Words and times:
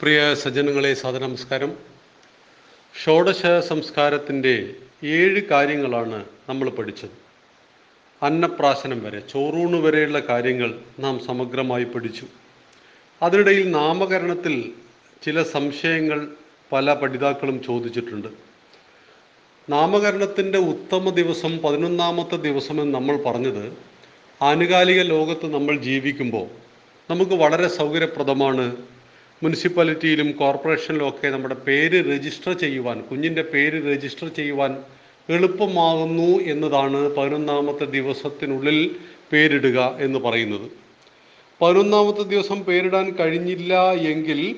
പ്രിയ 0.00 0.34
സജ്ജനങ്ങളെ 0.34 0.94
സദനമസ്കാരം 0.94 1.70
ഷോഡശ 2.94 3.40
സംസ്കാരത്തിന്റെ 3.68 4.52
ഏഴ് 5.16 5.40
കാര്യങ്ങളാണ് 5.50 6.24
നമ്മൾ 6.48 6.70
പഠിച്ചത്. 6.70 7.16
അന്നപ്രാശനം 8.22 9.02
വരെ 9.04 9.20
ചോറൂണ് 9.32 9.78
വരെയുള്ള 9.84 10.20
കാര്യങ്ങൾ 10.20 10.70
നാം 11.00 11.14
സമഗ്രമായി 11.26 11.84
പഠിച്ചു. 11.84 12.26
അതിനിടയിൽ 13.22 13.70
നാമകരണത്തിൽ 13.70 14.54
ചില 15.24 15.42
സംശയങ്ങൾ 15.54 16.20
പല 16.72 16.94
പഠിതാക്കളും 16.94 17.62
ചോദിച്ചിട്ടുണ്ട്. 17.62 18.28
നാമകരണത്തിന്റെ 19.68 20.58
ഉത്തമ 20.58 21.10
ദിവസം 21.10 21.58
പതിനൊന്നാമത്തെ 21.64 22.36
ദിവസമെന്ന് 22.36 22.94
നമ്മൾ 22.94 23.16
പറഞ്ഞത് 23.26 23.64
ആനുകാലിക 24.42 25.02
ലോകത്ത് 25.02 25.46
നമ്മൾ 25.54 25.76
ജീവിക്കുമ്പോൾ 25.78 26.46
നമുക്ക് 27.10 27.32
വളരെ 27.32 27.68
സൗകര്യപ്രദമാണ് 27.68 28.64
മുനിസിപ്പാലിറ്റിയിലും 29.42 30.32
കോർപ്പറേഷനിലും 30.32 31.08
ഒക്കെ 31.08 31.28
നമ്മുടെ 31.28 31.54
പേര് 31.54 32.14
രജിസ്റ്റർ 32.14 32.52
ചെയ്യുവാൻ 32.52 33.00
കുഞ്ഞിന്റെ 33.00 33.42
പേര് 33.42 33.92
രജിസ്റ്റർ 33.92 34.28
ചെയ്യുവാൻ 34.28 34.82
എളുപ്പമാകുന്നു 35.28 36.38
എന്നതാണ് 36.52 37.16
പതിനൊന്നാമത്തെ 37.16 37.84
ദിവസത്തിനുള്ളിൽ 37.84 38.96
പേരിടുക 39.32 39.96
എന്ന് 39.98 40.18
പറയുന്നത്. 40.18 40.70
പതിനൊന്നാമത്തെ 41.62 42.22
ദിവസം 42.22 42.64
പേരിടാൻ 42.64 43.16
കഴിഞ്ഞില്ല 43.20 43.92
എങ്കിൽ 43.92 44.56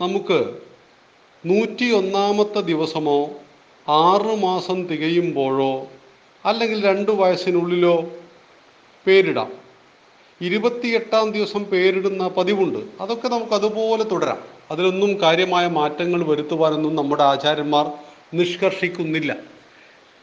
നമുക്ക് 0.00 0.54
നൂറ്റി 1.46 1.90
ഒന്നാമത്തെ 1.90 2.60
ദിവസമോ 2.60 3.30
ആറ് 3.88 4.36
മാസം 4.36 4.86
തികയുമ്പോഴോ 4.86 5.86
അല്ലെങ്കിൽ 6.44 6.84
രണ്ട് 6.84 7.10
വയസ്സിനുള്ളിലോ 7.10 8.12
പേരിടാം. 9.06 9.57
ഇരുപത്തിയെട്ടാം 10.40 11.30
ദിവസം 11.30 11.64
പേരിടുന്ന 11.64 12.28
പതിവുണ്ട്. 12.28 12.78
അതൊക്കെ 13.00 13.28
നമുക്ക് 13.28 13.52
അതുപോലെ 13.52 14.04
തുടരാം. 14.04 14.38
അതിലൊന്നും 14.70 15.20
കാര്യമായ 15.20 15.66
മാറ്റങ്ങൾ 15.66 16.24
വരുത്തുവാനൊന്നും 16.24 16.96
നമ്മുടെ 16.96 17.22
ആചാര്യന്മാർ 17.22 17.90
നിഷ്കർഷിക്കുന്നില്ല. 18.34 19.36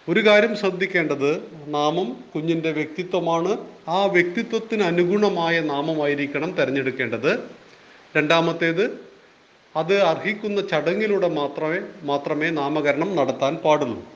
ഒരു 0.09 0.25
കാര്യം 0.25 0.57
ശ്രദ്ധിക്കേണ്ടത് 0.57 1.44
നാമം 1.67 2.23
കുഞ്ഞിന്റെ 2.35 2.72
വ്യക്തിത്വമാണ്. 2.72 3.57
ആ 3.88 4.05
വ്യക്തിത്വത്തിന് 4.05 4.83
അനുഗുണമായ 4.83 5.59
നാമമായിരിക്കണം 5.59 6.52
തിരഞ്ഞെടുക്കേണ്ടത്. 6.52 7.39
രണ്ടാമത്തേത് 8.17 9.00
അത് 9.75 10.02
അർഹിക്കുന്ന 10.02 10.67
ചടങ്ങിലൂടെ 10.67 11.29
മാത്രമേ 11.29 11.79
മാത്രമേ 12.03 12.50
നാമകരണം 12.50 13.16
നടത്താൻ 13.16 13.55
പാടുള്ളൂ. 13.55 14.14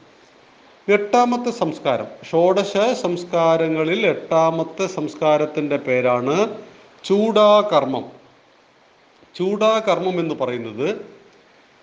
എട്ടാമത്തെ 0.88 1.52
സംസ്കാരം. 1.52 2.08
ഷോഡശ 2.30 2.78
സംസ്കാരങ്ങളിൽ 3.02 4.08
എട്ടാമത്തെ 4.08 4.88
സംസ്കാരത്തിന്റെ 4.88 5.78
പേരാണ് 5.78 6.36
ചൂടാകർമ്മം 7.04 8.06
ചൂടാകർമ്മം 9.36 10.20
എന്ന് 10.20 10.36
പറയുന്നത് 10.36 10.88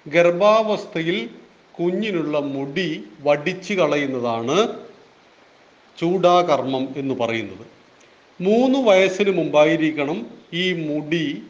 ഗർഭാവസ്ഥയിൽ 0.07 1.31
കുഞ്ഞിനുള്ള 1.79 2.39
മുടി 2.39 3.05
വടിച്ചു 3.21 3.75
കളയുന്നതാണ് 3.75 4.57
ചൂടാകർമ്മം 5.99 6.95
എന്ന് 6.97 7.15
പറയുന്നത്. 7.15 7.65
മൂന്ന് 8.41 8.79
വയസ്സിന് 8.79 9.31
മുമ്പായിരിക്കണം 9.31 10.27
ഈ 10.55 10.87
മുടി 10.89 11.43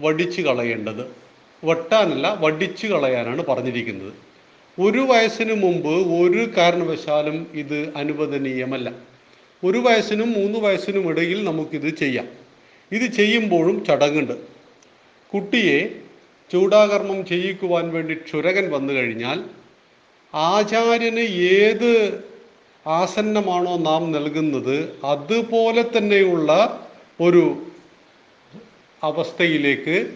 വടിച്ചു 0.00 0.42
കളയേണ്ടത്. 0.42 1.04
വെട്ടാനല്ല 1.62 2.36
വടിച്ചു 2.40 2.86
കളയാനാണ് 2.86 3.42
പറഞ്ഞിരിക്കുന്നത്. 3.46 4.12
ഒരു 4.78 4.98
വയസ്സിന് 4.98 5.52
മുമ്പ് 5.52 5.88
ഒരു 5.88 6.50
കാരണവശാലും 6.56 7.46
ഇത് 7.54 7.92
അനുവദനീയമല്ല. 7.96 8.92
ഒരു 9.64 9.78
വയസ്സിനും 9.78 10.32
മൂന്ന് 10.32 10.58
വയസ്സിനും 10.58 11.08
ഇടയിൽ 11.08 11.44
നമുക്കിത് 11.44 11.94
ചെയ്യാം. 11.94 12.28
ഇത് 12.92 13.06
ചെയ്യുമ്പോഴും 13.10 13.84
ചടങ്ങുണ്ട്. 13.84 14.32
കുട്ടിയെ 15.34 16.00
ചൂടാകർമ്മം 16.52 17.26
ചെയ്യിക്കുവാൻ 17.26 17.90
വേണ്ടി 17.90 18.14
ക്ഷുരകൻ 18.14 18.70
വന്നു 18.70 18.92
കഴിഞ്ഞാൽ 18.92 19.44
ആചാര്യന് 20.34 21.20
ഏത് 21.20 22.24
ആസന്നമാണോ 22.86 23.76
നാം 23.78 24.12
നൽകുന്നത് 24.12 24.96
അതുപോലെ 25.04 25.82
തന്നെയുള്ള 25.82 26.50
ഒരു 27.20 27.66
അവസ്ഥയിലേക്ക് 29.02 30.06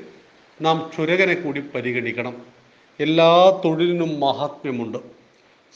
നാം 0.60 0.90
ക്ഷുരകനെ 0.92 1.34
കൂടി 1.34 1.60
പരിഗണിക്കണം. 1.60 2.57
എല്ലാ 3.00 3.32
തൊഴിലിനും 3.64 4.12
മഹാത്മ്യമുണ്ട് 4.22 4.98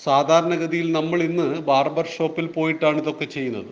സാധാരണഗതിയിൽ 0.01 0.89
നമ്മൾ 0.93 1.19
ഇന്ന് 1.23 1.47
ബാർബർ 1.69 2.07
ഷോപ്പിൽ 2.15 2.47
പോയിട്ടാണ് 2.57 2.99
ഇതൊക്കെ 3.03 3.27
ചെയ്യുന്നത്. 3.35 3.71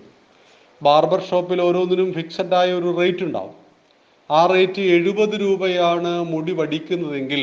ബാർബർ 0.82 1.20
ഷോപ്പിൽ 1.28 1.60
ഓരോന്നിനും 1.60 2.10
ഫിക്സഡ് 2.18 2.56
ആയ 2.60 2.68
ഒരു 2.72 2.90
റേറ്റ് 3.00 3.24
ഉണ്ടാവും. 3.24 3.56
ആ 4.30 4.40
റേറ്റ് 4.46 4.82
എഴുപത് 4.96 5.34
രൂപയാണ് 5.40 6.12
മുടി 6.32 6.52
വടിക്കുന്നതെങ്കിൽ 6.60 7.42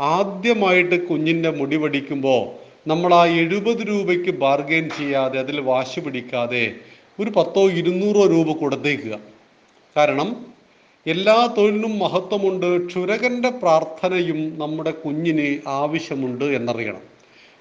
ആദ്യമായിട്ട് 0.00 0.96
കുഞ്ഞിന്റെ 1.08 1.50
മുടി 1.60 1.76
വടിക്കുമ്പോൾ 1.76 2.42
നമ്മൾ 2.90 3.10
ആ 3.14 3.24
എഴുപത് 3.42 3.82
രൂപയ്ക്ക് 3.90 4.32
ബാർഗെയിൻ 4.44 4.86
ചെയ്യാതെ 4.98 5.36
അതിൽ 5.38 5.58
വാശി 5.70 6.00
പിടിക്കാതെ 6.00 6.64
ഒരു 7.18 7.30
പത്തോ 7.36 7.62
ഇരുന്നൂറോ 7.80 8.22
രൂപ 8.26 8.50
കൊടുത്തേക്കുക 8.52 9.14
കാരണം 9.96 10.28
എല്ലാ 11.06 11.54
തൊഴിലിനും 11.58 11.98
മഹത്വമുണ്ട്. 11.98 12.86
ക്ഷുരകന്റെ 12.86 13.50
പ്രാർത്ഥനയും 13.50 14.58
നമ്മുടെ 14.58 14.90
കുഞ്ഞിന് 14.90 15.68
ആവശ്യമുണ്ട് 15.68 16.44
എന്നറിയണം. 16.44 17.00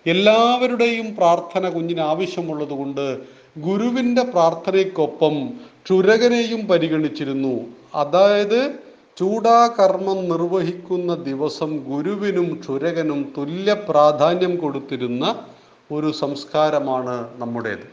എല്ലാവരുടെയും 0.06 1.16
പ്രാർത്ഥന 1.16 1.70
കുഞ്ഞിന് 1.70 2.00
ആവശ്യമുള്ളത് 2.00 2.70
കൊണ്ട് 2.70 3.18
ഗുരുവിന്റെ 3.58 4.24
പ്രാർത്ഥനയ്ക്കൊപ്പം 4.24 5.50
ക്ഷുരകനെയും 5.86 6.68
പരിഗണിച്ചിരുന്നു. 6.68 7.66
അതായത് 7.96 8.74
ചൂടാകർമ്മം 9.18 10.30
നിർവഹിക്കുന്ന 10.30 11.16
ദിവസം 11.16 11.78
ഗുരുവിനും 11.78 12.60
ക്ഷുരകനും 12.62 13.34
തുല്യ 13.38 13.74
പ്രാധാന്യം 13.74 14.56
കൊടുത്തിരുന്ന 14.56 15.36
ഒരു 15.92 16.12
സംസ്കാരമാണ് 16.12 17.30
നമ്മുടേത്. 17.38 17.88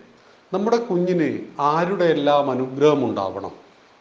നമ്മുടെ 0.52 0.76
കുഞ്ഞിന് 0.76 1.38
ആരുടെ 1.60 2.04
എല്ലാം 2.04 2.50
അനുഗ്രഹം 2.50 3.04
ഉണ്ടാവണം 3.04 3.50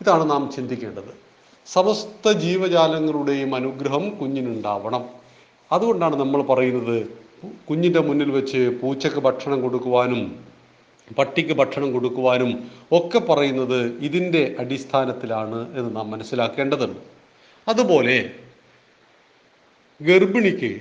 ഇതാണ് 0.02 0.30
നാം 0.32 0.52
ചിന്തിക്കേണ്ടത്. 0.56 1.27
സമസ്ത 1.68 2.32
ജീവജാലങ്ങളുടെയും 2.32 3.56
അനുഗ്രഹം 3.56 4.10
കുഞ്ഞിനുണ്ടാവണം. 4.10 5.04
അതുകൊണ്ടാണ് 5.72 6.16
നമ്മൾ 6.16 6.42
പറയുന്നത് 6.42 7.08
കുഞ്ഞിന്റെ 7.70 8.00
മുന്നിൽ 8.00 8.30
വെച്ച് 8.32 8.80
പൂച്ചക്ക് 8.82 9.20
ഭക്ഷണം 9.20 9.62
കൊടുക്കുവാനും 9.62 10.22
പട്ടിക്ക് 11.18 11.54
ഭക്ഷണം 11.54 11.92
കൊടുക്കുവാനും 11.92 12.70
ഒക്കെ 12.92 13.20
പറയുന്നത് 13.20 13.80
ഇതിന്റെ 14.00 14.56
അടിസ്ഥാനത്തിലാണ് 14.60 15.78
എന്ന് 15.78 15.96
നാം 15.96 16.12
മനസ്സിലാക്കേണ്ടതുണ്ട്. 16.12 17.00
അതുപോലെ 17.70 18.32
ഗർഭിണിക്ക് 20.02 20.72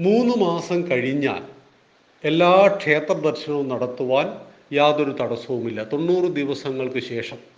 മൂന്ന് 0.00 0.34
മാസം 0.44 0.90
കഴിഞ്ഞാൽ 0.90 1.42
എല്ലാ 2.24 2.76
ക്ഷേത്ര 2.78 3.12
ദർശനവും 3.12 3.68
നടത്തുവാൻ 3.68 4.26
യാതൊരു 4.72 5.10
തടസ്സവുമില്ല. 5.10 5.84
തൊണ്ണൂറ് 5.92 6.28
ദിവസങ്ങൾക്ക് 6.34 6.98
ശേഷം 6.98 7.55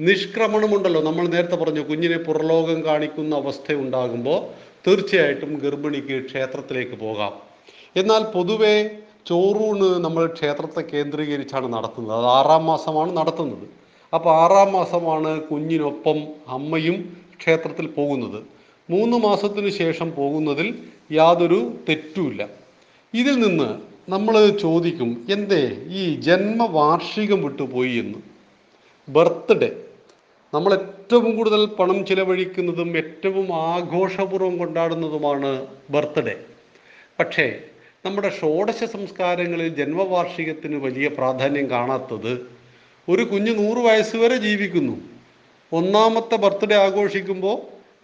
നിഷ്ക്രമണമുണ്ടല്ലോ. 0.00 1.02
നമ്മൾ 1.02 1.28
നേരത്തെ 1.28 1.56
പറഞ്ഞു 1.56 1.80
കുഞ്ഞിനെ 1.80 2.16
പുറലോകം 2.16 2.84
കാണിക്കുന്ന 2.84 3.36
അവസ്ഥ 3.36 3.72
ഉണ്ടാകുമ്പോൾ 3.72 4.46
തീർച്ചയായിട്ടും 4.86 5.58
ഗർഭിണിക്ക് 5.58 6.24
ക്ഷേത്രത്തിലേക്ക് 6.24 6.98
പോകാം. 6.98 7.32
എന്നാൽ 7.96 8.22
പൊതുവെ 8.22 8.90
ചോറൂണ് 9.26 10.04
നമ്മൾ 10.04 10.26
ക്ഷേത്രത്തെ 10.26 10.80
കേന്ദ്രീകരിച്ചാണ് 10.80 11.72
നടത്തുന്നത്. 11.72 12.16
അത് 12.16 12.26
ആറാം 12.26 12.66
മാസമാണ് 12.66 13.16
നടത്തുന്നത്. 13.16 13.68
അപ്പോൾ 14.14 14.34
ആറാം 14.34 14.72
മാസമാണ് 14.72 15.42
കുഞ്ഞിനൊപ്പം 15.42 16.18
അമ്മയും 16.48 17.16
ക്ഷേത്രത്തിൽ 17.40 17.86
പോകുന്നത്. 17.86 18.42
മൂന്ന് 18.90 19.16
മാസത്തിന് 19.16 19.70
ശേഷം 19.70 20.12
പോകുന്നതിൽ 20.12 20.78
യാതൊരു 21.12 21.74
തെറ്റുമില്ല. 21.88 22.48
ഇതിൽ 23.14 23.38
നിന്ന് 23.38 23.78
നമ്മൾ 24.10 24.48
ചോദിക്കും 24.50 25.26
എന്തേ 25.30 25.76
ഈ 25.88 26.14
ജന്മവാർഷികം 26.20 27.44
വിട്ടുപോയി 27.44 27.90
എന്ന്? 27.90 28.18
ബർത്ത്ഡേ. 29.08 29.83
നമ്മൾ 30.54 30.72
ഏറ്റവും 30.74 31.36
കൂടുതൽ 31.36 31.66
പണം 31.66 32.06
ചിലവഴിക്കുന്നതും 32.06 32.96
ഏറ്റവും 32.96 33.46
ആഘോഷപൂർവം 33.54 34.58
കൊണ്ടാടുന്നതുമാണ് 34.58 35.66
ബർത്ത്ഡേ. 35.90 36.34
പക്ഷേ 37.20 37.46
നമ്മുടെ 38.06 38.30
ഷോഡശ 38.40 38.84
സംസ്കാരങ്ങളിൽ 38.84 39.68
ജന്മവാർഷികത്തിന് 39.68 40.76
വലിയ 40.76 41.08
പ്രാധാന്യം 41.08 41.70
കാണാത്തത് 41.70 42.32
ഒരു 43.08 43.22
കുഞ്ഞ് 43.22 43.52
നൂറ് 43.58 43.78
വയസ്സ് 43.78 44.16
വരെ 44.16 44.36
ജീവിക്കുന്നു. 44.36 44.96
ഒന്നാമത്തെ 45.72 46.36
ബർത്ത്ഡേ 46.36 46.76
ആഘോഷിക്കുമ്പോൾ 46.76 47.58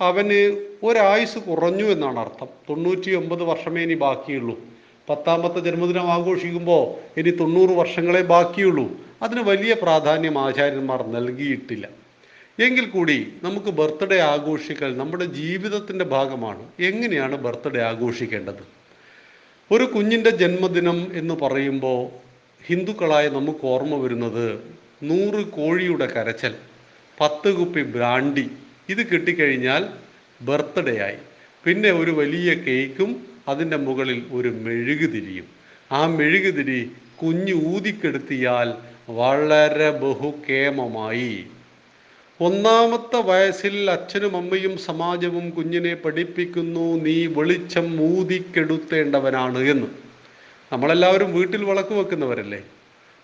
അവന് 0.09 0.41
ഒരായുസ് 0.83 1.39
കുറഞ്ഞു 1.39 1.85
എന്നാണ് 1.85 2.19
അർത്ഥം. 2.19 2.49
തൊണ്ണൂറ്റി 2.69 3.11
ഒമ്പത് 3.11 3.43
വർഷമേ 3.43 3.83
ഇനി 3.83 3.95
ബാക്കിയുള്ളൂ. 3.95 4.59
പത്താമത്തെ 5.11 5.61
ജന്മദിനം 5.61 6.13
ആഘോഷിക്കുമ്പോൾ 6.13 6.83
ഇനി 7.21 7.31
തൊണ്ണൂറ് 7.31 7.71
വർഷങ്ങളെ 7.71 8.23
ബാക്കിയുള്ളൂ. 8.35 8.87
അതിന് 9.23 9.41
വലിയ 9.41 9.75
പ്രാധാന്യം 9.75 10.39
ആചാര്യന്മാർ 10.39 11.07
നൽകിയിട്ടില്ല. 11.17 11.89
എങ്കിൽ 12.61 12.87
കൂടി 12.87 13.33
നമുക്ക് 13.43 13.67
ബർത്ത്ഡേ 13.67 14.19
ആഘോഷിക്കൽ 14.19 14.97
നമ്മുടെ 14.97 15.25
ജീവിതത്തിന്റെ 15.25 16.05
ഭാഗമാണ്. 16.05 16.65
എങ്ങനെയാണ് 16.81 17.37
ബർത്ത്ഡേ 17.37 17.81
ആഘോഷിക്കേണ്ടത്? 17.81 18.63
ഒരു 19.71 19.85
കുഞ്ഞിന്റെ 19.85 20.31
ജന്മദിനം 20.31 20.99
എന്ന് 21.15 21.35
പറയുമ്പോൾ 21.35 22.01
ഹിന്ദുക്കളായ 22.67 23.29
നമുക്ക് 23.29 23.67
ഓർമ്മ 23.67 23.95
വരുന്നത് 23.97 24.47
നൂറ് 25.03 25.47
കോഴിയുടെ 25.47 26.07
കരച്ചൽ 26.07 26.55
പത്ത് 27.21 27.55
കുപ്പി 27.55 27.83
ബ്രാണ്ടി 27.83 28.51
ഇത് 28.89 29.07
കിട്ടിക്കഴിഞ്ഞാൽ 29.07 29.87
ബർത്ത്ഡേ 30.43 30.99
ആയി. 30.99 31.17
പിന്നെ 31.65 31.91
ഒരു 31.91 32.11
വലിയ 32.11 32.55
കേക്കും 32.55 33.27
അതിന്റെ 33.49 33.77
മുകളിൽ 33.77 34.25
ഒരു 34.33 34.49
മെഴുകുതിരിയും. 34.49 35.47
ആ 35.93 36.07
മെഴുകുതിരി 36.07 36.91
കുഞ്ഞ് 37.23 37.55
ഊതിക്കെടുത്തിയാൽ 37.67 38.69
വളരെ 39.13 39.91
ബഹുക്കേമമായി 39.91 41.47
ഒന്നാമത്തെ 42.41 43.17
വയസ്സിൽ 43.17 43.91
അച്ഛനും 43.91 44.37
അമ്മയും 44.37 44.79
സമാജവും 44.79 45.51
കുഞ്ഞിനെ 45.51 45.95
പഠിപ്പിക്കുന്നു 45.95 46.81
നീ 46.81 47.27
വെളിച്ചം 47.27 48.01
ഊതിക്കെടുത്തേണ്ടവനാണ് 48.01 49.59
എന്ന്. 49.59 49.87
നമ്മളെല്ലാവരും 50.73 51.35
വീട്ടിൽ 51.35 51.65
വിളക്ക് 51.65 51.95
വെക്കുന്നവരല്ലേ? 51.95 52.63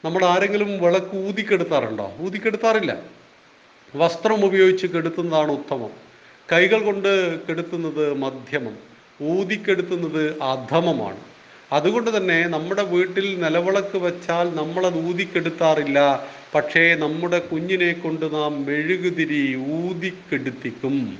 നമ്മൾ 0.05 0.25
ആരെങ്കിലും 0.25 0.83
വിളക്ക് 0.83 1.17
ഊതിക്കെടുത്താറുണ്ടോ? 1.17 2.13
ഊതിക്കെടുത്താറില്ല. 2.21 3.03
വസ്ത്രം 3.97 4.45
ഉപയോഗിച്ച് 4.45 4.87
കെടുത്തുന്നതാണ് 4.87 5.53
ഉത്തമം. 5.53 5.91
കൈകൾ 6.53 6.85
കൊണ്ട് 6.85 7.41
കെടുത്തുന്നത് 7.47 8.15
മധ്യമം. 8.15 8.77
ഊതിക്കെടുത്തുന്നത് 9.23 10.43
അധമമാണ്. 10.43 11.36
അതുകൊണ്ട് 11.73 12.17
തന്നെ 12.17 12.37
നമ്മുടെ 12.49 12.83
വീട്ടിൽ 12.83 13.41
നിലവിളക്ക് 13.41 13.99
വെച്ചാൽ 13.99 14.55
നമ്മളത് 14.55 14.99
ഊതിക്കെടുത്താറില്ല. 15.09 15.99
പക്ഷേ 16.55 16.95
നമ്മുടെ 16.95 17.39
കുഞ്ഞിനെ 17.39 17.93
കൊണ്ട് 17.93 18.35
നാം 18.35 18.65
മെഴുകുതിരി 18.67 19.57
ഊതിക്കെടുത്തിക്കും. 19.79 21.19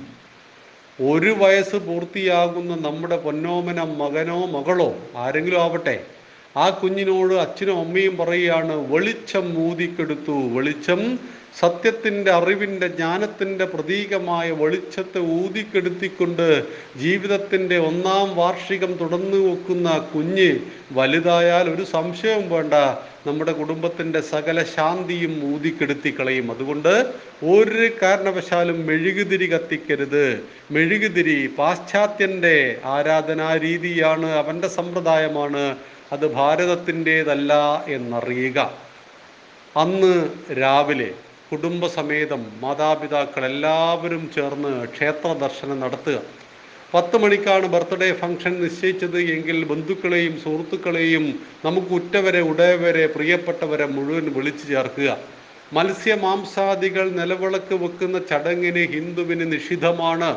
ഒരു 0.99 1.31
വയസ്സ് 1.39 1.75
പൂർത്തിയാകുന്ന 1.75 2.75
നമ്മുടെ 2.75 3.17
പൊന്നോമന 3.17 3.81
മകനോ 3.81 4.45
മകളോ 4.45 4.95
ആരെങ്കിലും 5.15 5.61
ആവട്ടെ 5.61 5.97
ആ 6.55 6.69
കുഞ്ഞിനോട് 6.69 7.33
അച്ഛനും 7.33 7.79
അമ്മയും 7.79 8.17
പറയുകയാണ് 8.17 8.93
വെളിച്ചം 8.93 9.69
ഊതിക്കെടുത്തു. 9.69 10.37
വെളിച്ചം 10.55 11.01
സത്യത്തിന്റെ 11.59 12.31
അറിവിന്റെ 12.31 12.87
ജ്ഞാനത്തിന്റെ 12.87 13.65
പ്രതീകമായ 13.65 14.51
വെളിച്ചത്തെ 14.51 15.19
ഊതിക്കെടുത്തിക്കൊണ്ട് 15.19 16.47
ജീവിതത്തിന്റെ 16.97 17.77
ഒന്നാം 17.79 18.35
വാർഷികം 18.35 18.93
തുടർന്നു 18.93 19.37
വെക്കുന്ന 19.37 19.97
കുഞ്ഞ് 20.13 20.49
വലുതായാൽ 20.93 21.69
ഒരു 21.69 21.83
സംശയവും 21.83 22.49
വേണ്ട. 22.49 22.73
നമ്മുടെ 23.27 23.51
കുടുംബത്തിന്റെ 23.51 24.21
സകല 24.21 24.63
ശാന്തിയും 24.63 25.55
ഊതിക്കെടുത്തി 25.55 26.15
കളയും 26.19 26.51
അതുകൊണ്ട് 26.51 26.93
ഒരു 27.45 27.89
കാരണവശാലും 28.01 28.85
മെഴുകുതിരി 28.85 29.45
കത്തിക്കരുത്. 29.45 30.25
മെഴുകുതിരി 30.71 31.47
പാശ്ചാത്യന്റെ 31.59 32.55
ആരാധനാ 32.85 33.55
രീതിയാണ് 33.57 34.31
അവന്റെ 34.31 34.67
സമ്പ്രദായമാണ്. 34.67 35.65
അത് 36.13 36.25
ഭാരതത്തിന്റേതല്ല 36.35 37.53
എന്നറിയുക. 37.87 38.59
അന്ന് 39.75 40.13
രാവിലെ 40.61 41.09
കുടുംബസമേതം 41.49 42.41
മാതാപിതാക്കൾ 42.63 43.45
എല്ലാവരും 43.45 44.23
ചേർന്ന് 44.35 44.71
ക്ഷേത്ര 44.95 45.29
ദർശനം 45.43 45.77
നടത്തുക. 45.83 46.17
പത്ത് 46.93 47.17
മണിക്കാണ് 47.23 47.65
ബർത്ത്ഡേ 47.67 48.09
ഫംഗ്ഷൻ 48.21 48.53
നിശ്ചയിച്ചത് 48.63 49.17
എങ്കിൽ 49.35 49.57
ബന്ധുക്കളെയും 49.71 50.35
സുഹൃത്തുക്കളെയും 50.43 51.25
നമുക്ക് 51.65 51.91
ഉറ്റവരെ 51.99 52.41
ഉടയവരെ 52.51 53.05
പ്രിയപ്പെട്ടവരെ 53.15 53.87
മുഴുവൻ 53.95 54.25
വിളിച്ചു 54.37 54.65
ചേർക്കുക. 54.73 55.09
മത്സ്യമാംസാദികൾ 55.73 57.05
നിലവിളക്ക് 57.19 57.75
വെക്കുന്ന 57.83 58.17
ചടങ്ങിന് 58.29 58.83
ഹിന്ദുവിന് 58.93 59.45
നിഷിദ്ധമാണ്. 59.53 60.31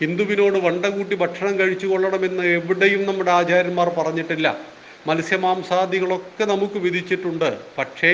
ഹിന്ദുവിനോട് 0.00 0.58
വണ്ട 0.66 0.86
കൂട്ടി 0.86 1.14
ഭക്ഷണം 1.14 1.58
കഴിച്ചു 1.58 1.86
കൊള്ളണമെന്ന് 1.86 2.44
എവിടെയും 2.58 3.02
നമ്മുടെ 3.08 3.32
ആചാര്യന്മാർ 3.40 3.88
പറഞ്ഞിട്ടില്ല. 3.98 4.48
മത്സ്യമാംസാദികളൊക്കെ 5.06 6.44
നമുക്ക് 6.44 6.78
വിധിച്ചിട്ടുണ്ട്. 6.78 7.58
പക്ഷേ 7.78 8.12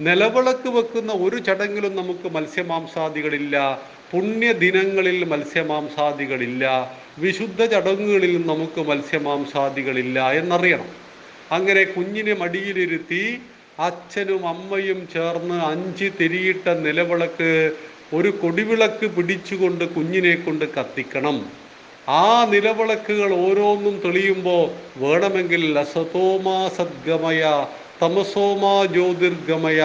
നിലവിളക്ക് 0.00 0.68
വെക്കുന്ന 0.68 1.12
ഒരു 1.12 1.38
ചടങ്ങിലും 1.38 1.96
നമുക്ക് 1.96 2.28
മത്സ്യമാംസാദികളില്ല. 2.36 3.78
പുണ്യദിനങ്ങളിൽ 4.12 5.24
മത്സ്യമാംസാദികളില്ല. 5.24 6.64
വിശുദ്ധ 7.18 7.64
ചടങ്ങുകളിൽ 7.64 8.46
നമുക്ക് 8.46 8.80
മത്സ്യമാംസാദികളില്ല 8.80 10.32
എന്നറിയണം. 10.32 10.90
അങ്ങനെ 11.52 11.84
കുഞ്ഞിനെ 11.84 12.34
മടിയിലിരുത്തി 12.34 13.40
അച്ഛനും 13.78 14.48
അമ്മയും 14.48 15.08
ചേർന്ന് 15.12 15.54
അഞ്ച് 15.54 16.10
തിരിയിട്ട 16.20 16.68
നിലവിളക്ക് 16.68 17.50
ഒരു 18.14 18.28
കൊടിവിളക്ക് 18.42 19.06
പിടിച്ചുകൊണ്ട് 19.16 19.84
കുഞ്ഞിനെ 19.94 20.34
കൊണ്ട് 20.34 20.64
കത്തിക്കണം. 20.74 21.63
ആ 22.08 22.44
നിലവിളക്കുകൾ 22.50 23.32
ഓരോന്നും 23.34 24.00
തെളിയുമ്പോൾ 24.04 24.64
വേണമെങ്കിൽ 24.96 25.78
അസതോമാ 25.78 26.68
സദ്ഗമയ 26.68 27.42
തമസോമാ 28.02 28.84
ജ്യോതിർഗമയ 28.86 29.80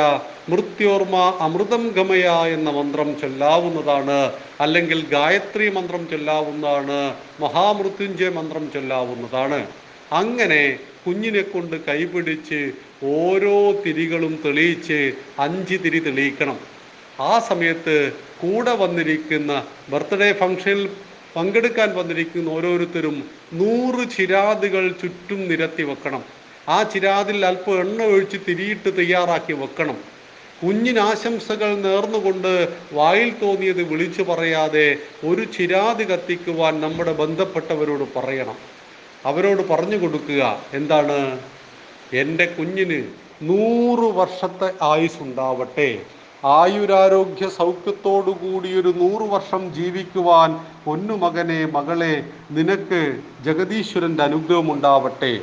മൃത്യോർമ 0.50 1.16
അമൃതം 1.40 1.88
ഗമയ 1.98 2.26
എന്ന 2.56 2.70
മന്ത്രം 2.70 3.20
ചൊല്ലാവുന്നതാണ്. 3.20 4.32
അല്ലെങ്കിൽ 4.62 5.06
ഗായത്രി 5.06 5.70
മന്ത്രം 5.70 6.08
ചൊല്ലാവുന്നതാണ് 6.10 7.00
മഹാമൃത്യുഞ്ജയ 7.42 8.30
മന്ത്രം 8.30 8.72
ചൊല്ലാവുന്നതാണ്. 8.72 9.60
അങ്ങനെ 10.14 10.80
കുഞ്ഞിനെ 11.06 11.42
കൊണ്ട് 11.42 11.76
കൈപിടിച്ച് 11.88 12.72
ഓരോ 13.04 13.72
തിരികളും 13.84 14.40
തെളിയിച്ച് 14.46 15.14
അഞ്ച് 15.40 15.76
തിരി 15.84 16.00
തെളിയിക്കണം. 16.00 16.58
ആ 17.22 17.40
സമയത്ത് 17.40 18.14
കൂടെ 18.42 18.76
വന്നിരിക്കുന്ന 18.76 19.52
ബർത്ത്ഡേ 19.90 20.34
ഫംഗ്ഷനിൽ 20.34 20.90
പങ്കെടുക്കാൻ 21.36 21.96
വന്നിരിക്കുന്ന 21.96 22.50
ഓരോരുത്തരും 22.50 23.30
നൂറ് 23.54 24.10
ചിരാതുകൾ 24.18 24.92
ചുറ്റും 25.02 25.48
നിരത്തി 25.48 25.84
വെക്കണം. 25.84 26.24
ആ 26.70 26.84
ചിരാതിൽ 26.84 27.46
അല്പം 27.46 27.80
എണ്ണ 27.80 28.04
ഒഴിച്ച് 28.04 28.38
തിരിയിട്ട് 28.48 28.98
തയ്യാറാക്കി 28.98 29.54
വെക്കണം. 29.54 29.98
കുഞ്ഞിന് 30.64 31.00
ആശംസകൾ 31.00 31.76
നേർന്നുകൊണ്ട് 31.76 32.78
വായിൽ 32.94 33.34
തോന്നിയത് 33.42 33.84
വിളിച്ചു 33.84 34.24
പറയാതെ 34.24 34.98
ഒരു 35.24 35.44
ചിരാത് 35.44 36.04
കത്തിക്കുവാൻ 36.08 36.82
നമ്മുടെ 36.82 37.14
ബന്ധപ്പെട്ടവരോട് 37.14 38.06
പറയണം. 38.16 38.58
അവരോട് 39.26 39.68
പറഞ്ഞു 39.68 39.98
കൊടുക്കുക 39.98 40.64
എന്താണ്? 40.74 41.40
എന്റെ 42.14 42.46
കുഞ്ഞിന് 42.46 43.04
നൂറ് 43.42 44.14
വർഷത്തെ 44.14 44.70
ആയുസ് 44.82 45.24
ഉണ്ടാവട്ടെ 45.24 46.02
ആയുരാരോഗ്യ 46.44 47.48
സൗഖ്യത്തോടുകൂടി 47.50 48.70
ഒരു 48.82 48.92
നൂറ് 48.98 49.26
വർഷം 49.32 49.64
ജീവിക്കുവാൻ 49.74 50.52
പൊന്നുമകനെ 50.86 51.62
മകളെ 51.66 52.14
നിനക്ക് 52.52 53.02
ജഗദീശ്വരന്റെ 53.46 54.24
അനുഗ്രഹം 54.24 54.70
ഉണ്ടാവട്ടെ 54.72 55.34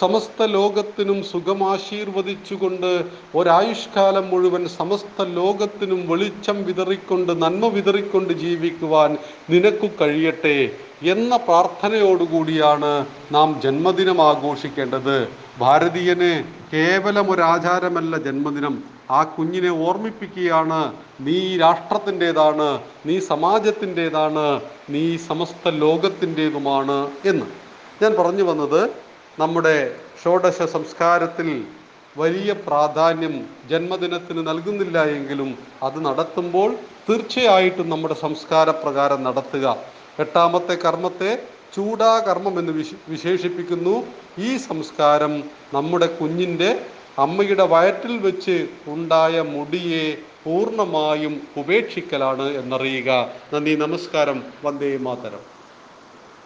സമസ്ത 0.00 0.46
ലോകത്തിനും 0.54 1.18
സുഖമാശീർവദിച്ചുകൊണ്ട് 1.22 2.92
ഒരായുഷ്കാലം 3.34 4.24
മുഴുവൻ 4.30 4.64
സമസ്ത 4.78 5.26
ലോകത്തിനും 5.36 6.00
വെളിച്ചം 6.08 6.58
വിതറിക്കൊണ്ട് 6.68 7.32
നന്മ 7.42 7.66
വിതറിക്കൊണ്ട് 7.66 8.32
ജീവിക്കുവാൻ 8.32 9.10
നിനക്കു 9.50 9.90
കഴിയട്ടെ 10.00 10.58
എന്ന 11.14 11.36
പ്രാർത്ഥനയോടുകൂടിയാണ് 11.48 12.92
നാം 13.32 13.48
ജന്മദിനം 13.64 14.20
ആഘോഷിക്കേണ്ടത്. 14.30 15.18
ഭാരതീയന് 15.60 16.30
കേവലം 16.72 17.26
ഒരു 17.30 17.42
ആചാരമല്ല 17.42 18.16
ജന്മദിനം. 18.26 18.74
ആ 19.10 19.20
കുഞ്ഞിനെ 19.34 19.70
ഓർമ്മിപ്പിക്കുകയാണ് 19.86 20.80
നീ 21.26 21.38
രാഷ്ട്രത്തിന്റെതാണ് 21.56 22.68
നീ 23.06 23.16
സമാജത്തിന്റെതാണ് 23.30 24.46
നീ 24.94 25.04
സമസ്ത 25.28 25.68
ലോകത്തിന്റെതുമാണ് 25.84 26.98
എന്ന്. 27.30 27.46
ഞാൻ 28.02 28.12
പറഞ്ഞു 28.18 28.44
വന്നത് 28.50 28.80
നമ്മുടെ 29.40 29.76
ഷോഡശ 30.22 30.62
സംസ്കാരത്തിൽ 30.76 31.48
വലിയ 32.16 32.50
പ്രാധാന്യം 32.66 33.34
ജന്മദിനത്തിന് 33.70 34.42
നൽകുന്നില്ല 34.48 34.98
എങ്കിലും 35.18 35.48
അത് 35.86 35.98
നടത്തുമ്പോൾ 36.06 36.70
തീർച്ചയായിട്ടും 37.08 37.88
നമ്മുടെ 37.90 38.14
സംസ്കാര 38.14 38.70
പ്രകാരം 38.82 39.20
നടത്തുക. 39.28 39.76
എട്ടാമത്തെ 40.24 40.74
കർമ്മത്തെ 40.84 41.30
ചൂടാകർമ്മം 41.74 42.58
എന്ന് 42.58 42.72
വിശ 42.72 42.94
വിശേഷിപ്പിക്കുന്നു 43.08 43.94
ഈ 44.38 44.56
സംസ്കാരം 44.56 45.32
നമ്മുടെ 45.72 46.06
കുഞ്ഞിന്റെ 46.06 46.70
അമ്മയുടെ 47.18 47.64
വയറ്റിൽ 47.64 48.18
വെച്ച് 48.18 48.56
ഉണ്ടായ 48.86 49.40
മുടിയെ 49.40 50.04
പൂർണമായും 50.46 51.48
ഉപേക്ഷിക്കലാണ് 51.56 52.42
എന്നറിയുക. 52.56 53.10
നന്ദി 53.52 53.74
നമസ്കാരം. 53.74 54.38
വന്ദേ 54.64 54.96
മാതരം. 54.96 55.53